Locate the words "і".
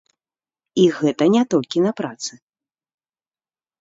0.83-0.85